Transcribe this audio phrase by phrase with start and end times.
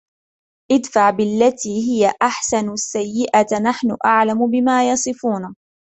[0.71, 5.55] ادْفَعْ بِالَّتِي هِيَ أَحْسَنُ السَّيِّئَةَ نَحْنُ أَعْلَمُ بِمَا يَصِفُونَ